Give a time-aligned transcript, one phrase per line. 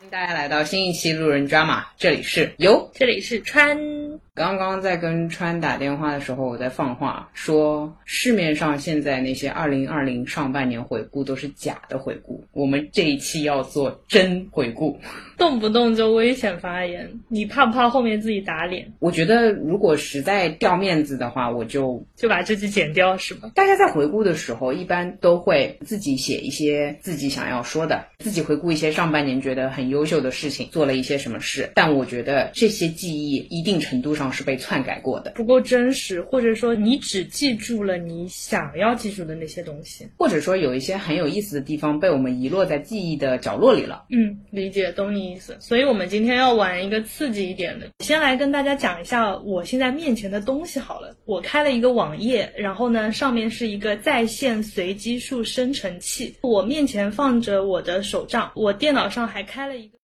[0.00, 3.76] 欢迎大家来到新一期路人抓马，这里是由，这里是川。
[4.38, 14.96] 刚刚在跟川打电话的时候，我在放话说，市面上现在那些二零二零上半年回顾都是假的回顾，我们这一期要做真回顾，
[15.36, 18.92] 动不动就危险发言，你怕不怕后面自己打脸？
[19.00, 23.50] 我觉得如果实在掉面子的话，我就就把这期剪掉，是吧？
[23.56, 31.72] 大家在回顾的时候，一般都会自己写一些自己想要说的，自己回顾一些上半年觉得很优秀的事情，做了一些什么事。
[31.74, 44.04] 但我觉得这些记忆一定程度上是被篡改过的，不够真实，或者说你只记住了你想要记住的那些东西，或者说有一些很有意思的地方被我们遗落在记忆的角落里了。
[44.10, 45.56] 嗯，理解，懂你意思。
[45.60, 51.16] 所以我们今天要玩一个刺激一点的，先来跟大家讲一下我现在面前的东西好了。
[51.24, 56.36] 我开了一个网页，然后呢，上面是一个在线随机数生成器。
[56.42, 59.97] 我面前放着我的手账，我电脑上还开了一个。